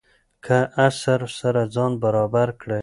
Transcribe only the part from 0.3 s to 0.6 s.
د